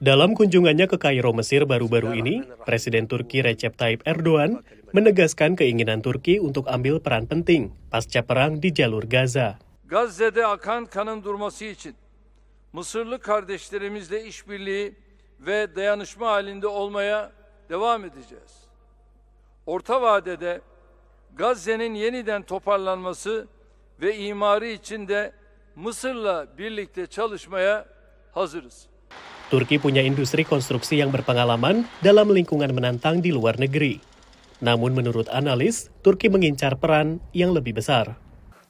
Dalam 0.00 0.32
kunjungannya 0.32 0.88
ke 0.88 0.96
Kairo, 0.96 1.28
Mesir 1.36 1.68
baru-baru 1.68 2.16
ini, 2.16 2.40
Presiden 2.64 3.04
Turki 3.04 3.44
Recep 3.44 3.76
Tayyip 3.76 4.08
Erdogan 4.08 4.64
menegaskan 4.96 5.52
keinginan 5.60 6.00
Turki 6.00 6.40
untuk 6.40 6.72
ambil 6.72 7.04
peran 7.04 7.28
penting 7.28 7.68
pasca 7.92 8.24
perang 8.24 8.56
di 8.56 8.72
jalur 8.72 9.04
Gaza. 9.04 9.60
Gazze'de 9.84 10.40
akan 10.40 10.88
kanın 10.88 11.20
durması 11.20 11.64
için 11.64 11.94
Mısırlı 12.72 13.20
kardeşlerimizle 13.20 14.24
işbirliği 14.24 14.96
ve 15.40 15.76
dayanışma 15.76 16.32
halinde 16.32 16.66
olmaya 16.66 17.32
devam 17.68 18.04
edeceğiz. 18.04 18.72
Orta 19.66 20.02
vadede 20.02 20.60
Gazze'nin 21.36 21.94
yeniden 21.94 22.42
toparlanması 22.42 23.48
ve 24.00 24.16
imarı 24.16 24.66
için 24.66 25.08
de 25.08 25.32
Mısır'la 25.76 26.58
birlikte 26.58 27.06
çalışmaya 27.06 27.84
hazırız. 28.32 28.88
Turki 29.50 29.82
punya 29.82 29.98
industri 29.98 30.46
konstruksi 30.46 31.02
yang 31.02 31.10
berpengalaman 31.10 31.82
dalam 31.98 32.30
lingkungan 32.30 32.70
menantang 32.70 33.18
di 33.18 33.34
luar 33.34 33.58
negeri. 33.58 33.98
Namun 34.62 34.94
menurut 34.94 35.26
analis, 35.26 35.90
Turki 36.06 36.30
mengincar 36.30 36.78
peran 36.78 37.18
yang 37.34 37.50
lebih 37.50 37.74
besar. 37.74 38.14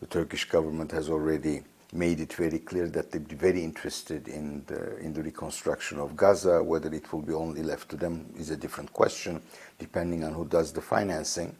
The 0.00 0.08
Turkish 0.08 0.48
government 0.48 0.88
has 0.96 1.12
already 1.12 1.60
made 1.92 2.24
it 2.24 2.32
very 2.32 2.64
clear 2.64 2.88
that 2.96 3.12
they'd 3.12 3.28
be 3.28 3.36
very 3.36 3.60
interested 3.60 4.24
in 4.24 4.64
the, 4.72 4.96
in 5.04 5.12
the 5.12 5.20
reconstruction 5.20 6.00
of 6.00 6.16
Gaza. 6.16 6.64
Whether 6.64 6.88
it 6.96 7.12
will 7.12 7.20
be 7.20 7.36
only 7.36 7.60
left 7.60 7.92
to 7.92 8.00
them 8.00 8.32
is 8.40 8.48
a 8.48 8.56
different 8.56 8.88
question, 8.96 9.44
depending 9.76 10.24
on 10.24 10.32
who 10.32 10.48
does 10.48 10.72
the 10.72 10.80
financing. 10.80 11.52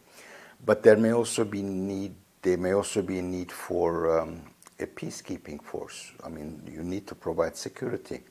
But 0.65 0.81
there 0.81 0.97
may 0.97 1.13
also 1.13 1.45
be 1.45 1.61
need. 1.61 2.17
There 2.41 2.57
may 2.57 2.73
also 2.73 3.05
be 3.05 3.21
a 3.21 3.21
need 3.21 3.53
for 3.53 4.17
um, 4.17 4.41
a 4.81 4.89
peacekeeping 4.89 5.61
force. 5.61 6.09
I 6.25 6.29
mean, 6.33 6.65
you 6.65 6.81
need 6.81 7.05
to 7.05 7.13
provide 7.13 7.53
security, 7.53 8.25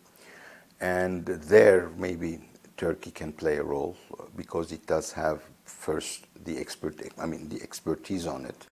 and 0.81 1.25
there 1.47 1.93
maybe 1.97 2.41
Turkey 2.77 3.13
can 3.13 3.33
play 3.33 3.61
a 3.61 3.65
role 3.65 3.97
because 4.37 4.73
it 4.73 4.89
does 4.89 5.13
have 5.13 5.45
first 5.65 6.27
the 6.45 6.57
expert. 6.57 6.97
I 7.21 7.27
mean, 7.29 7.49
the 7.49 7.61
expertise 7.63 8.27
on 8.27 8.49
it. 8.49 8.67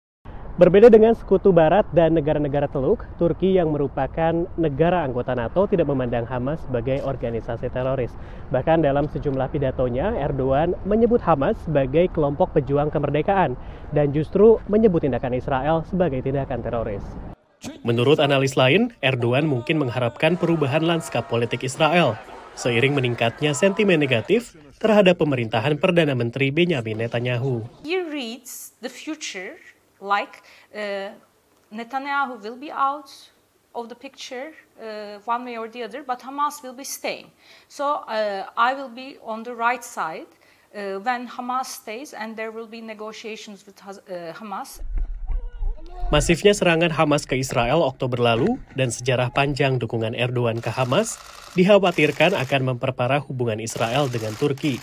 Berbeda 0.57 0.89
dengan 0.89 1.13
sekutu 1.13 1.53
barat 1.53 1.85
dan 1.93 2.17
negara-negara 2.17 2.65
teluk, 2.65 3.05
Turki 3.21 3.53
yang 3.53 3.69
merupakan 3.69 4.49
negara 4.57 5.05
anggota 5.05 5.37
NATO 5.37 5.69
tidak 5.69 5.85
memandang 5.85 6.25
Hamas 6.25 6.57
sebagai 6.65 7.05
organisasi 7.05 7.69
teroris. 7.69 8.09
Bahkan 8.49 8.81
dalam 8.81 9.05
sejumlah 9.05 9.53
pidatonya, 9.53 10.17
Erdogan 10.17 10.73
menyebut 10.81 11.21
Hamas 11.21 11.61
sebagai 11.61 12.09
kelompok 12.09 12.57
pejuang 12.57 12.89
kemerdekaan 12.89 13.53
dan 13.93 14.09
justru 14.09 14.57
menyebut 14.65 15.05
tindakan 15.05 15.37
Israel 15.37 15.85
sebagai 15.85 16.25
tindakan 16.25 16.65
teroris. 16.65 17.36
Menurut 17.81 18.21
analis 18.21 18.53
lain, 18.53 18.93
Erdogan 19.01 19.49
mungkin 19.49 19.81
mengharapkan 19.81 20.37
perubahan 20.37 20.85
lanskap 20.85 21.25
politik 21.25 21.65
Israel 21.65 22.19
seiring 22.57 22.97
meningkatnya 22.97 23.53
sentimen 23.53 24.01
negatif 24.01 24.57
terhadap 24.81 25.21
pemerintahan 25.21 25.77
Perdana 25.77 26.17
Menteri 26.17 26.49
Benjamin 26.49 27.05
Netanyahu. 27.05 27.65
He 27.85 28.01
reads 28.01 28.73
the 28.81 28.89
future 28.89 29.61
like 30.01 30.41
uh, 30.73 31.13
Netanyahu 31.69 32.41
will 32.41 32.57
be 32.57 32.73
out 32.73 33.09
of 33.77 33.89
the 33.89 33.95
picture 33.95 34.57
uh, 34.81 35.21
one 35.25 35.45
way 35.45 35.57
or 35.57 35.69
the 35.69 35.85
other, 35.85 36.01
but 36.01 36.21
Hamas 36.21 36.65
will 36.65 36.73
be 36.73 36.83
staying. 36.83 37.29
So 37.69 38.05
uh, 38.09 38.49
I 38.57 38.73
will 38.73 38.89
be 38.89 39.17
on 39.21 39.45
the 39.45 39.53
right 39.53 39.83
side 39.83 40.29
uh, 40.73 40.97
when 40.97 41.29
Hamas 41.29 41.65
stays, 41.85 42.13
and 42.13 42.33
there 42.33 42.49
will 42.49 42.65
be 42.65 42.81
negotiations 42.81 43.65
with 43.65 43.77
uh, 43.85 44.33
Hamas. 44.33 44.81
Masifnya 46.07 46.55
serangan 46.55 46.93
Hamas 46.93 47.27
ke 47.27 47.35
Israel 47.35 47.83
Oktober 47.83 48.19
lalu 48.19 48.55
dan 48.79 48.89
sejarah 48.89 49.31
panjang 49.33 49.75
dukungan 49.75 50.15
Erdogan 50.15 50.63
ke 50.63 50.71
Hamas 50.71 51.19
dikhawatirkan 51.59 52.31
akan 52.35 52.75
memperparah 52.75 53.19
hubungan 53.25 53.59
Israel 53.59 54.07
dengan 54.07 54.31
Turki 54.35 54.79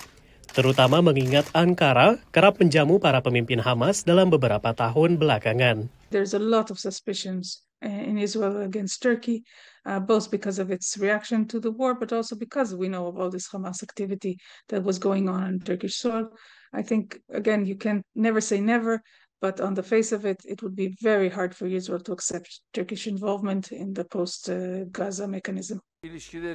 terutama 0.55 1.03
mengingat 1.03 1.51
Ankara 1.51 2.23
kerap 2.31 2.63
menjamu 2.63 3.03
para 3.03 3.19
pemimpin 3.19 3.59
Hamas 3.59 4.07
dalam 4.07 4.31
beberapa 4.31 4.71
tahun 4.71 5.19
belakangan. 5.19 5.91
There's 6.15 6.33
a 6.33 6.41
lot 6.41 6.71
of 6.71 6.79
suspicions 6.79 7.67
uh, 7.83 7.91
in 7.91 8.23
Israel 8.23 8.63
against 8.63 9.03
Turkey, 9.03 9.43
uh, 9.83 9.99
both 9.99 10.31
because 10.31 10.63
of 10.63 10.71
its 10.71 10.95
reaction 10.95 11.51
to 11.51 11.59
the 11.59 11.75
war, 11.75 11.99
but 11.99 12.15
also 12.15 12.39
because 12.39 12.71
we 12.71 12.87
know 12.87 13.11
of 13.11 13.19
all 13.19 13.35
this 13.35 13.51
Hamas 13.51 13.83
activity 13.83 14.39
that 14.71 14.87
was 14.87 15.03
going 15.03 15.27
on 15.27 15.43
on 15.43 15.59
Turkish 15.59 15.99
soil. 15.99 16.31
I 16.71 16.87
think, 16.87 17.19
again, 17.35 17.67
you 17.67 17.75
can 17.75 18.07
never 18.15 18.39
say 18.39 18.63
never, 18.63 19.03
but 19.45 19.61
on 19.61 19.77
the 19.77 19.85
face 19.85 20.09
of 20.17 20.25
it, 20.25 20.41
it 20.49 20.65
would 20.65 20.73
be 20.73 20.97
very 21.05 21.29
hard 21.29 21.53
for 21.53 21.69
Israel 21.69 22.01
to 22.09 22.17
accept 22.17 22.65
Turkish 22.73 23.05
involvement 23.05 23.69
in 23.69 23.93
the 23.93 24.09
post-Gaza 24.09 25.29
mechanism. 25.29 25.85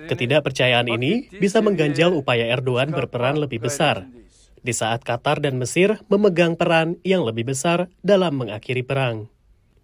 Ketidakpercayaan 0.10 0.90
ini 0.90 1.30
bisa 1.38 1.62
mengganjal 1.62 2.10
upaya 2.18 2.50
Erdogan 2.50 2.90
berperan 2.90 3.38
lebih 3.38 3.62
besar 3.62 4.10
di 4.66 4.74
saat 4.74 5.06
Qatar 5.06 5.38
dan 5.38 5.62
Mesir 5.62 6.02
memegang 6.10 6.58
peran 6.58 6.98
yang 7.06 7.22
lebih 7.22 7.54
besar 7.54 7.94
dalam 8.02 8.42
mengakhiri 8.42 8.82
perang. 8.82 9.30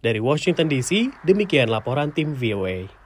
Dari 0.02 0.18
Washington 0.18 0.66
DC, 0.66 1.14
demikian 1.26 1.70
laporan 1.70 2.10
tim 2.10 2.34
VOA. 2.34 3.05